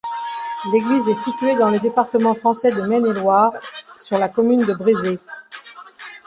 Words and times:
L'église 0.73 1.09
est 1.09 1.13
située 1.23 1.55
dans 1.57 1.69
le 1.69 1.77
département 1.79 2.33
français 2.33 2.71
de 2.71 2.81
Maine-et-Loire, 2.81 3.51
sur 3.99 4.17
la 4.17 4.29
commune 4.29 4.65
de 4.65 4.73
Brézé. 4.73 5.19